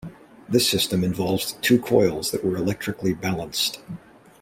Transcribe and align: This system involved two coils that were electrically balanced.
This 0.49 0.67
system 0.67 1.03
involved 1.03 1.61
two 1.61 1.79
coils 1.79 2.31
that 2.31 2.43
were 2.43 2.57
electrically 2.57 3.13
balanced. 3.13 3.83